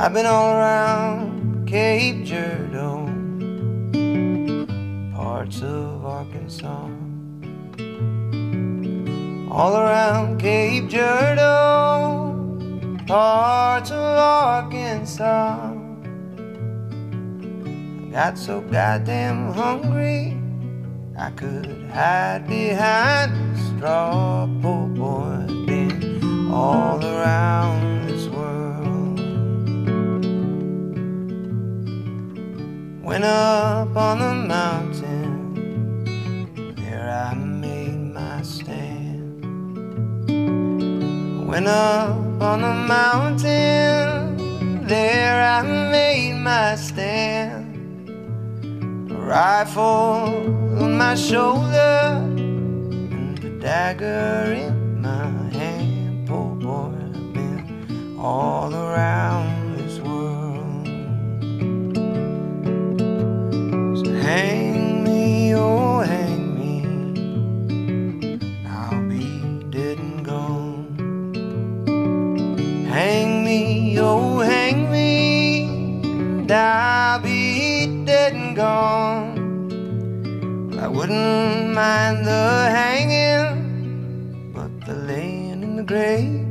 I've 0.05 0.13
been 0.13 0.27
all 0.27 0.53
around 0.55 1.65
Cape 1.65 2.25
Girardeau, 2.25 3.07
parts 5.15 5.63
of 5.63 6.05
Arkansas. 6.05 6.89
All 9.49 9.75
around 9.75 10.37
Cape 10.39 10.89
Girardeau, 10.89 12.35
parts 13.07 13.89
of 13.89 13.97
Arkansas. 13.97 15.73
I 18.03 18.09
got 18.11 18.37
so 18.37 18.61
goddamn 18.61 19.53
hungry, 19.53 20.37
I 21.17 21.31
could 21.31 21.89
hide 21.91 22.45
behind 22.47 23.33
a 23.33 23.57
straw. 23.57 24.47
Poor 24.61 24.87
boy, 24.87 25.47
been 25.65 26.51
all 26.53 27.03
around 27.03 27.94
Went 33.05 33.23
up 33.23 33.95
on 33.95 34.17
the 34.17 34.33
mountain, 34.33 36.03
there 36.75 37.07
I 37.07 37.35
made 37.35 37.95
my 37.95 38.41
stand. 38.41 39.45
Went 41.47 41.67
up 41.67 42.41
on 42.41 42.61
the 42.61 42.73
mountain, 42.73 44.37
there 44.87 45.39
I 45.39 45.61
made 45.91 46.33
my 46.33 46.75
stand. 46.75 48.09
A 49.11 49.13
rifle 49.13 50.81
on 50.81 50.97
my 50.97 51.13
shoulder, 51.13 52.23
and 52.25 53.39
a 53.43 53.49
dagger 53.59 54.51
in 54.51 54.99
my 55.03 55.29
hand. 55.53 56.27
Poor 56.27 56.55
boy, 56.55 56.91
I've 57.13 57.33
been 57.35 58.17
all 58.19 58.73
around 58.73 58.84
wouldn't 81.07 81.71
mind 81.71 82.25
the 82.25 82.69
hanging, 82.73 84.51
but 84.55 84.71
the 84.87 84.95
laying 84.95 85.61
in 85.61 85.75
the 85.75 85.83
grave 85.83 86.44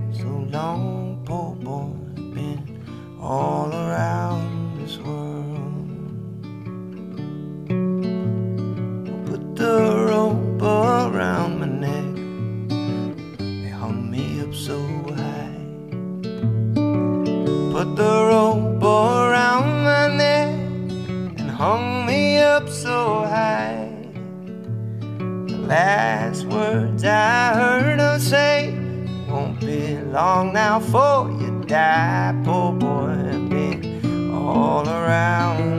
I 27.06 27.54
heard 27.54 28.00
her 28.00 28.18
say 28.18 28.74
won't 29.28 29.60
be 29.60 29.98
long 29.98 30.52
now 30.52 30.80
for 30.80 31.30
you 31.40 31.62
die, 31.66 32.34
poor 32.44 32.72
boy. 32.72 33.16
Been 33.48 34.32
all 34.32 34.88
around 34.88 35.73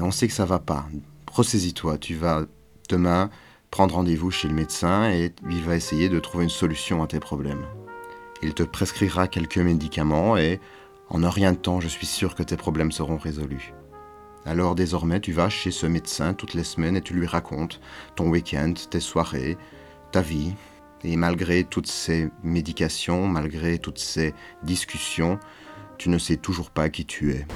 On 0.00 0.10
sait 0.10 0.26
que 0.26 0.34
ça 0.34 0.44
va 0.44 0.58
pas. 0.58 0.86
Ressaisis-toi. 1.30 1.98
Tu 1.98 2.14
vas 2.14 2.42
demain 2.88 3.30
prendre 3.70 3.94
rendez-vous 3.94 4.30
chez 4.30 4.48
le 4.48 4.54
médecin 4.54 5.10
et 5.10 5.32
il 5.48 5.62
va 5.62 5.76
essayer 5.76 6.08
de 6.08 6.18
trouver 6.18 6.44
une 6.44 6.50
solution 6.50 7.02
à 7.02 7.06
tes 7.06 7.20
problèmes. 7.20 7.64
Il 8.42 8.52
te 8.52 8.64
prescrira 8.64 9.28
quelques 9.28 9.58
médicaments 9.58 10.36
et 10.36 10.60
en 11.08 11.22
un 11.22 11.30
rien 11.30 11.52
de 11.52 11.58
temps, 11.58 11.80
je 11.80 11.88
suis 11.88 12.06
sûr 12.06 12.34
que 12.34 12.42
tes 12.42 12.56
problèmes 12.56 12.90
seront 12.90 13.16
résolus. 13.16 13.72
Alors 14.44 14.74
désormais, 14.74 15.20
tu 15.20 15.32
vas 15.32 15.48
chez 15.48 15.70
ce 15.70 15.86
médecin 15.86 16.34
toutes 16.34 16.54
les 16.54 16.64
semaines 16.64 16.96
et 16.96 17.02
tu 17.02 17.14
lui 17.14 17.26
racontes 17.26 17.80
ton 18.16 18.28
week-end, 18.28 18.74
tes 18.90 19.00
soirées, 19.00 19.56
ta 20.10 20.20
vie. 20.20 20.54
Et 21.04 21.16
malgré 21.16 21.62
toutes 21.62 21.86
ces 21.86 22.30
médications, 22.42 23.28
malgré 23.28 23.78
toutes 23.78 23.98
ces 23.98 24.34
discussions, 24.64 25.38
tu 25.96 26.08
ne 26.08 26.18
sais 26.18 26.36
toujours 26.36 26.70
pas 26.70 26.88
qui 26.88 27.04
tu 27.06 27.32
es. 27.32 27.46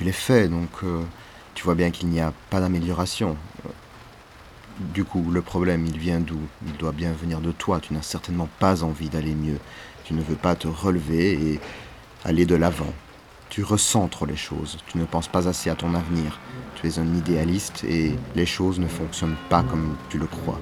Tu 0.00 0.04
les 0.06 0.12
fais, 0.12 0.48
donc 0.48 0.70
euh, 0.82 1.02
tu 1.52 1.62
vois 1.62 1.74
bien 1.74 1.90
qu'il 1.90 2.08
n'y 2.08 2.20
a 2.20 2.32
pas 2.48 2.58
d'amélioration. 2.58 3.36
Du 4.78 5.04
coup, 5.04 5.30
le 5.30 5.42
problème, 5.42 5.84
il 5.84 5.98
vient 5.98 6.20
d'où? 6.20 6.40
Il 6.66 6.72
doit 6.78 6.92
bien 6.92 7.12
venir 7.12 7.42
de 7.42 7.52
toi. 7.52 7.80
Tu 7.80 7.92
n'as 7.92 8.00
certainement 8.00 8.48
pas 8.58 8.82
envie 8.82 9.10
d'aller 9.10 9.34
mieux. 9.34 9.58
Tu 10.04 10.14
ne 10.14 10.22
veux 10.22 10.36
pas 10.36 10.54
te 10.54 10.68
relever 10.68 11.32
et 11.32 11.60
aller 12.24 12.46
de 12.46 12.54
l'avant. 12.54 12.94
Tu 13.50 13.62
recentres 13.62 14.24
les 14.24 14.36
choses. 14.38 14.78
Tu 14.86 14.96
ne 14.96 15.04
penses 15.04 15.28
pas 15.28 15.48
assez 15.48 15.68
à 15.68 15.74
ton 15.74 15.94
avenir. 15.94 16.40
Tu 16.76 16.88
es 16.88 16.98
un 16.98 17.14
idéaliste 17.14 17.84
et 17.84 18.14
les 18.34 18.46
choses 18.46 18.78
ne 18.78 18.88
fonctionnent 18.88 19.36
pas 19.50 19.62
comme 19.62 19.96
tu 20.08 20.16
le 20.16 20.26
crois. 20.26 20.60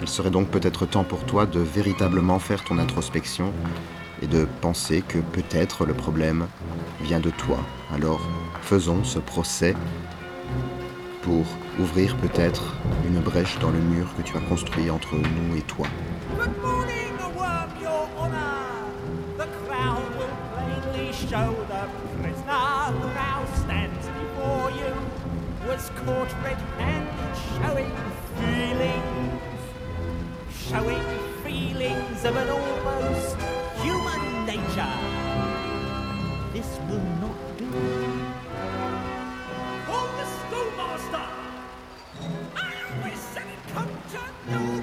Il 0.00 0.06
serait 0.06 0.30
donc 0.30 0.46
peut-être 0.50 0.86
temps 0.86 1.02
pour 1.02 1.24
toi 1.24 1.44
de 1.44 1.58
véritablement 1.58 2.38
faire 2.38 2.62
ton 2.62 2.78
introspection 2.78 3.52
et 4.24 4.26
de 4.26 4.46
penser 4.62 5.02
que 5.06 5.18
peut-être 5.18 5.84
le 5.84 5.92
problème 5.92 6.46
vient 7.02 7.20
de 7.20 7.30
toi. 7.30 7.58
Alors, 7.94 8.22
faisons 8.62 9.04
ce 9.04 9.18
procès 9.18 9.74
pour 11.22 11.44
ouvrir 11.78 12.16
peut-être 12.16 12.74
une 13.06 13.20
brèche 13.20 13.58
dans 13.58 13.70
le 13.70 13.78
mur 13.78 14.06
que 14.16 14.22
tu 14.22 14.36
as 14.36 14.40
construit 14.40 14.90
entre 14.90 15.14
nous 15.16 15.56
et 15.56 15.62
toi. 15.62 15.86
Showing 30.70 31.04
feelings 31.44 32.24
of 32.24 32.36
an 32.36 32.48
almost 32.48 33.63
human 33.84 34.46
nature. 34.46 34.96
This 36.54 36.78
will 36.88 37.06
not 37.20 37.38
do. 37.58 37.68
Hold 39.88 40.10
the 40.20 40.26
schoolmaster! 40.36 41.26
Ah, 42.56 42.70
I 42.70 42.72
always 42.88 43.20
said 43.32 43.46
it 43.54 43.62
come 43.74 43.92
to 44.12 44.20
no 44.52 44.73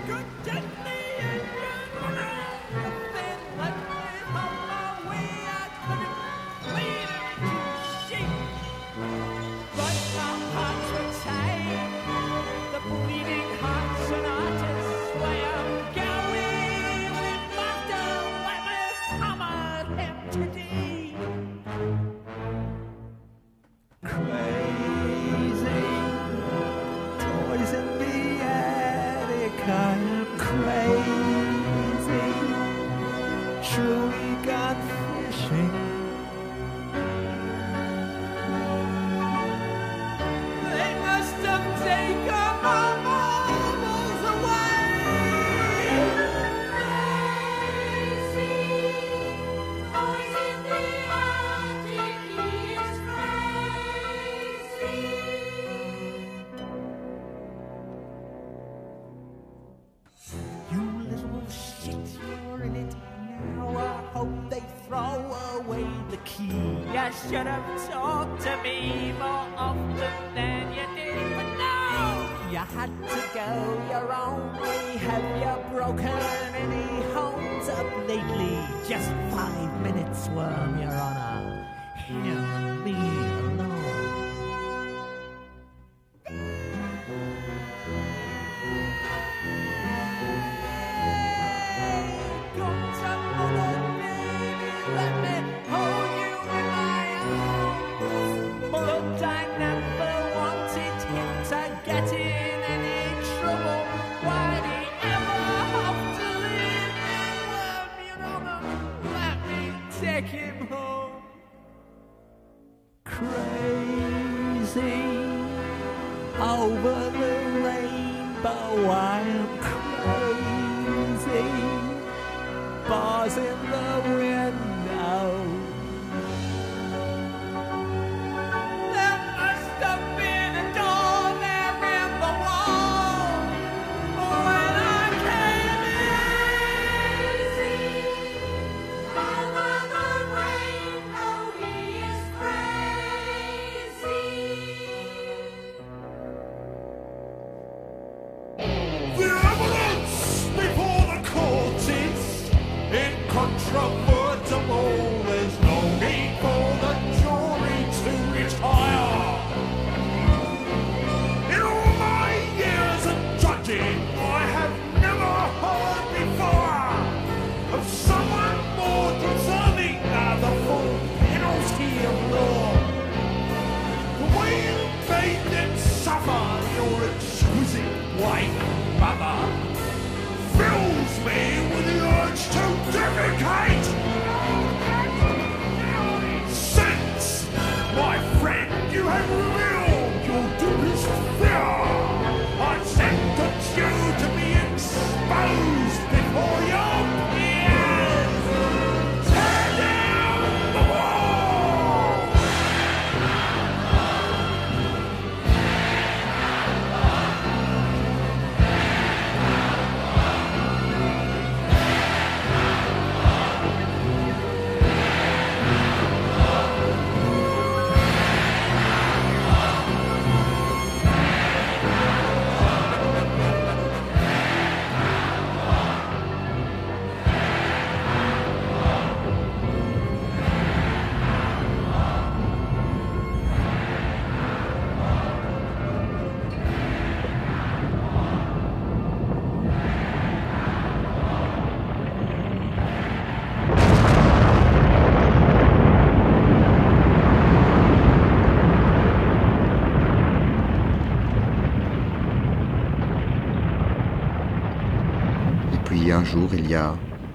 broken 75.82 76.08
any 76.08 77.02
homes 77.12 77.67
up 77.70 78.08
lately? 78.08 78.56
Just 78.88 79.10
five 79.32 79.82
minutes, 79.82 80.30
worm, 80.30 80.80
your 80.80 80.94
honor. 80.94 81.65
Him 81.96 82.84
me 82.84 83.31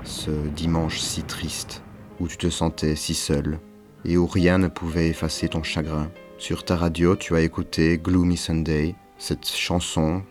ce 0.04 0.30
dimanche 0.30 0.98
si 0.98 1.22
triste, 1.22 1.82
où 2.20 2.28
tu 2.28 2.38
te 2.38 2.48
sentais 2.48 2.96
si 2.96 3.14
seul, 3.14 3.58
et 4.04 4.16
où 4.16 4.26
rien 4.26 4.56
ne 4.56 4.68
pouvait 4.68 5.08
effacer 5.08 5.48
ton 5.48 5.62
chagrin. 5.62 6.10
Sur 6.38 6.64
ta 6.64 6.76
radio, 6.76 7.16
tu 7.16 7.34
as 7.34 7.40
écouté 7.40 7.98
Gloomy 7.98 8.36
Sunday, 8.36 8.94
cette 9.18 9.46
chanson 9.46 10.22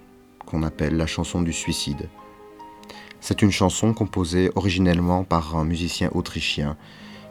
qu'on 0.46 0.64
appelle 0.64 0.98
la 0.98 1.06
chanson 1.06 1.42
du 1.42 1.54
suicide. 1.54 2.10
C'est 3.20 3.42
une 3.42 3.52
chanson 3.52 3.94
composée 3.94 4.50
originellement 4.56 5.24
par 5.24 5.56
un 5.56 5.66
musicien 5.66 6.10
autrichien 6.14 6.76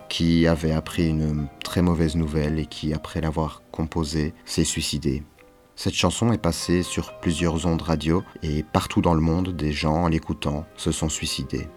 qui 0.09 0.47
avait 0.47 0.73
appris 0.73 1.09
une 1.09 1.49
très 1.65 1.83
mauvaise 1.83 2.15
nouvelle 2.15 2.61
et 2.61 2.67
qui, 2.67 2.93
après 2.93 3.21
l'avoir 3.21 3.63
composée, 3.73 4.33
s'est 4.45 4.65
suicidé. 4.65 5.25
Cette 5.77 5.95
chanson 5.95 6.33
est 6.33 6.39
passée 6.39 6.85
sur 6.85 7.19
plusieurs 7.19 7.67
ondes 7.67 7.83
radio 7.83 8.23
et 8.43 8.63
partout 8.63 9.01
dans 9.01 9.13
le 9.13 9.21
monde, 9.21 9.57
des 9.57 9.73
gens, 9.73 10.05
en 10.05 10.09
l'écoutant, 10.09 10.67
se 10.77 10.93
sont 10.93 11.09
suicidés. 11.09 11.69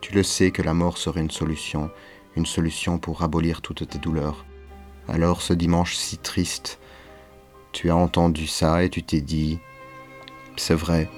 Tu 0.00 0.14
le 0.14 0.22
sais 0.22 0.52
que 0.52 0.62
la 0.62 0.72
mort 0.72 0.98
serait 0.98 1.20
une 1.20 1.32
solution, 1.32 1.90
une 2.36 2.46
solution 2.46 2.98
pour 2.98 3.22
abolir 3.22 3.60
toutes 3.60 3.88
tes 3.88 3.98
douleurs. 3.98 4.46
Alors 5.08 5.42
ce 5.42 5.52
dimanche 5.52 5.96
si 5.96 6.16
triste, 6.16 6.78
tu 7.72 7.90
as 7.90 7.96
entendu 7.96 8.46
ça 8.46 8.84
et 8.84 8.88
tu 8.88 9.02
t'es 9.02 9.20
dit, 9.20 9.58
c'est 10.56 10.74
vrai. 10.74 11.10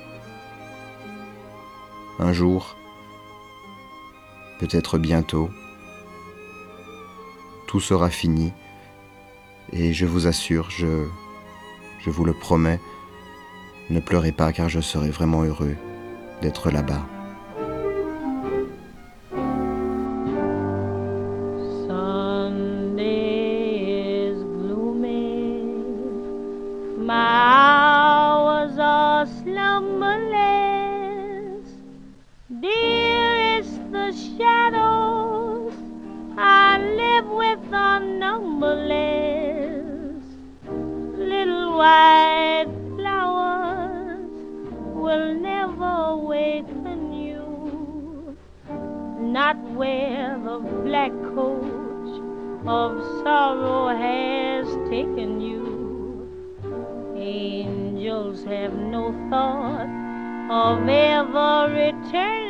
Un 2.18 2.32
jour, 2.32 2.76
peut-être 4.58 4.96
bientôt, 4.96 5.50
tout 7.66 7.80
sera 7.80 8.08
fini 8.08 8.52
et 9.72 9.92
je 9.92 10.06
vous 10.06 10.26
assure, 10.26 10.70
je, 10.70 11.06
je 12.06 12.10
vous 12.12 12.24
le 12.24 12.32
promets, 12.32 12.78
ne 13.90 13.98
pleurez 13.98 14.30
pas 14.30 14.52
car 14.52 14.68
je 14.68 14.80
serai 14.80 15.10
vraiment 15.10 15.42
heureux 15.42 15.74
d'être 16.40 16.70
là-bas. 16.70 17.15
White 41.86 42.72
flowers 42.96 44.30
will 45.02 45.28
never 45.50 45.92
awaken 46.16 47.00
you. 47.12 48.36
Not 49.36 49.56
where 49.80 50.36
the 50.48 50.58
black 50.86 51.12
coach 51.36 52.12
of 52.78 52.90
sorrow 53.22 53.86
has 54.06 54.66
taken 54.90 55.40
you. 55.48 55.64
Angels 57.16 58.42
have 58.44 58.74
no 58.96 59.04
thought 59.30 59.90
of 60.62 60.88
ever 60.88 61.54
returning 61.82 62.45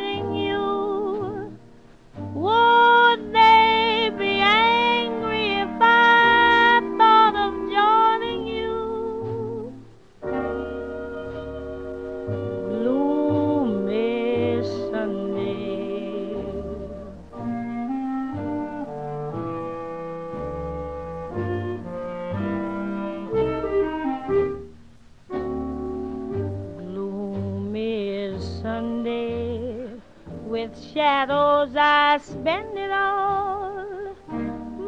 spend 32.27 32.77
it 32.77 32.91
all. 32.91 34.17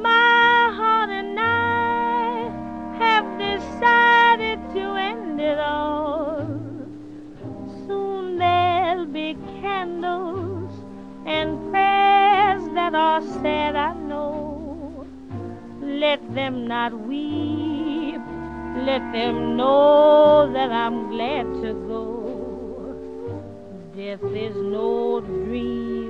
My 0.08 0.72
heart 0.78 1.10
and 1.10 1.38
I 1.38 2.50
have 2.98 3.26
decided 3.38 4.58
to 4.74 4.84
end 5.10 5.40
it 5.40 5.58
all. 5.58 6.46
Soon 7.86 8.38
there'll 8.38 9.06
be 9.06 9.36
candles 9.60 10.72
and 11.26 11.70
prayers 11.70 12.64
that 12.74 12.94
are 12.96 13.22
said, 13.40 13.76
I 13.76 13.92
know. 13.94 15.06
Let 15.80 16.20
them 16.34 16.66
not 16.66 16.92
weep, 16.92 18.20
let 18.90 19.02
them 19.12 19.56
know 19.56 20.50
that 20.52 20.72
I'm 20.72 21.10
glad 21.10 21.46
to 21.62 21.70
go. 21.92 22.04
Death 23.94 24.24
is 24.46 24.56
no 24.56 25.20
dream, 25.20 26.07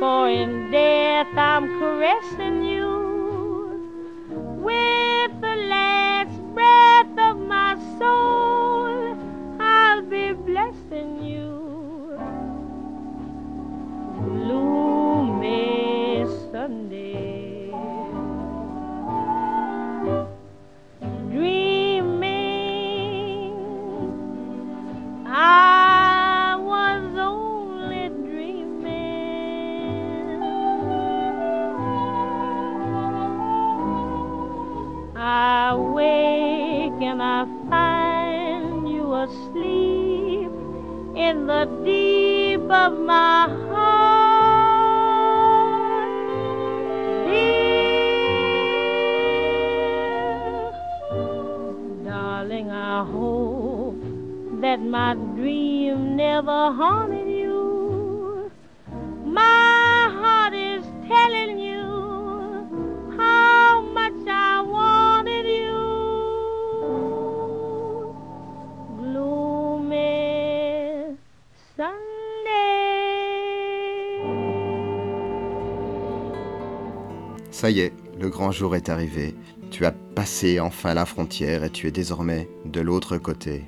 for 0.00 0.30
in 0.30 0.70
death 0.70 1.28
I'm 1.36 1.78
caressing 1.78 2.64
you. 2.64 2.80
My 54.90 55.14
dream 55.36 56.16
never 56.16 56.72
haunted 56.72 57.28
you. 57.28 58.50
My 59.24 60.08
heart 60.20 60.52
is 60.52 60.84
telling 61.06 61.60
you 61.60 61.86
how 63.16 63.82
much 63.94 64.26
I 64.26 64.62
wanted 64.62 65.46
you. 65.46 65.76
Gloomy 68.98 69.96
Sunday. 71.76 71.90
Ça 77.52 77.70
y 77.70 77.78
est, 77.80 77.92
le 78.18 78.28
grand 78.28 78.50
jour 78.50 78.74
est 78.74 78.88
arrivé. 78.88 79.36
Tu 79.70 79.86
as 79.86 79.92
passé 79.92 80.58
enfin 80.58 80.94
la 80.94 81.06
frontière 81.06 81.62
et 81.62 81.70
tu 81.70 81.86
es 81.86 81.92
désormais 81.92 82.48
de 82.64 82.80
l'autre 82.80 83.18
côté. 83.18 83.66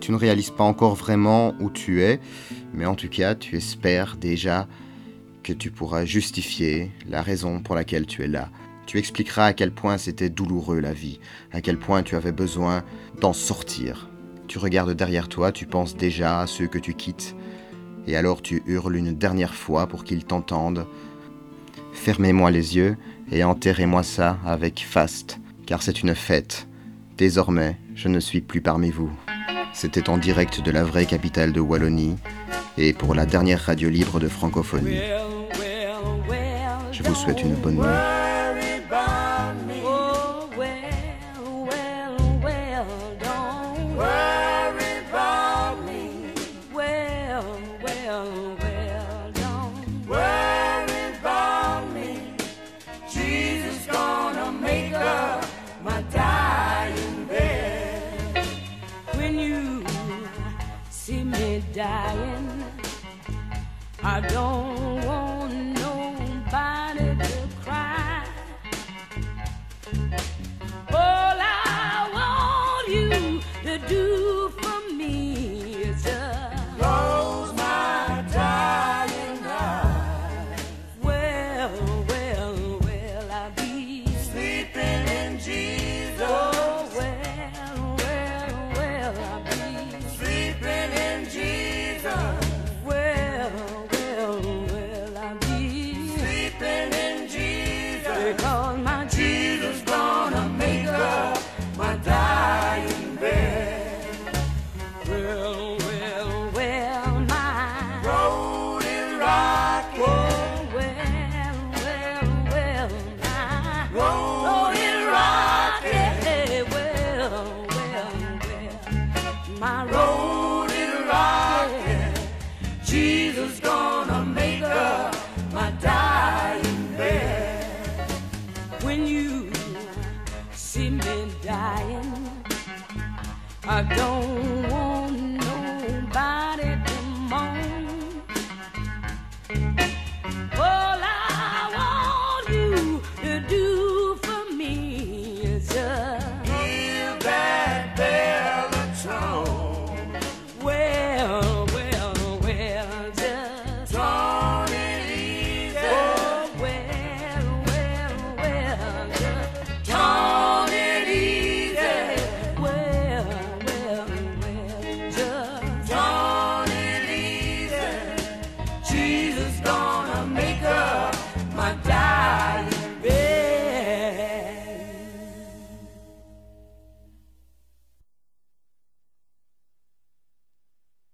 Tu 0.00 0.12
ne 0.12 0.16
réalises 0.16 0.50
pas 0.50 0.64
encore 0.64 0.94
vraiment 0.94 1.54
où 1.60 1.70
tu 1.70 2.02
es, 2.02 2.20
mais 2.74 2.86
en 2.86 2.94
tout 2.94 3.08
cas, 3.08 3.34
tu 3.34 3.56
espères 3.56 4.16
déjà 4.16 4.68
que 5.42 5.52
tu 5.52 5.70
pourras 5.70 6.04
justifier 6.04 6.90
la 7.08 7.22
raison 7.22 7.60
pour 7.60 7.74
laquelle 7.74 8.06
tu 8.06 8.22
es 8.22 8.28
là. 8.28 8.50
Tu 8.86 8.98
expliqueras 8.98 9.46
à 9.46 9.52
quel 9.52 9.72
point 9.72 9.98
c'était 9.98 10.28
douloureux 10.28 10.80
la 10.80 10.92
vie, 10.92 11.18
à 11.52 11.60
quel 11.60 11.78
point 11.78 12.02
tu 12.02 12.14
avais 12.14 12.32
besoin 12.32 12.84
d'en 13.20 13.32
sortir. 13.32 14.08
Tu 14.48 14.58
regardes 14.58 14.92
derrière 14.92 15.28
toi, 15.28 15.50
tu 15.50 15.66
penses 15.66 15.96
déjà 15.96 16.40
à 16.40 16.46
ceux 16.46 16.68
que 16.68 16.78
tu 16.78 16.94
quittes, 16.94 17.34
et 18.06 18.16
alors 18.16 18.42
tu 18.42 18.62
hurles 18.66 18.96
une 18.96 19.14
dernière 19.14 19.54
fois 19.54 19.86
pour 19.86 20.04
qu'ils 20.04 20.24
t'entendent. 20.24 20.86
Fermez-moi 21.92 22.50
les 22.50 22.76
yeux 22.76 22.96
et 23.32 23.42
enterrez-moi 23.42 24.02
ça 24.02 24.38
avec 24.44 24.84
faste, 24.86 25.40
car 25.66 25.82
c'est 25.82 26.02
une 26.02 26.14
fête. 26.14 26.68
Désormais, 27.16 27.76
je 27.94 28.08
ne 28.08 28.20
suis 28.20 28.40
plus 28.40 28.60
parmi 28.60 28.90
vous. 28.90 29.10
C'était 29.76 30.08
en 30.08 30.16
direct 30.16 30.62
de 30.62 30.70
la 30.70 30.84
vraie 30.84 31.04
capitale 31.04 31.52
de 31.52 31.60
Wallonie 31.60 32.16
et 32.78 32.94
pour 32.94 33.14
la 33.14 33.26
dernière 33.26 33.60
radio 33.60 33.90
libre 33.90 34.18
de 34.18 34.26
francophonie. 34.26 35.00
Je 36.92 37.02
vous 37.02 37.14
souhaite 37.14 37.42
une 37.42 37.54
bonne 37.56 37.74
nuit. 37.74 38.25